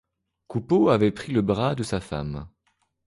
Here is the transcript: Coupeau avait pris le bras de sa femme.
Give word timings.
Coupeau 0.47 0.89
avait 0.89 1.11
pris 1.11 1.31
le 1.31 1.43
bras 1.43 1.75
de 1.75 1.83
sa 1.83 1.99
femme. 2.01 2.47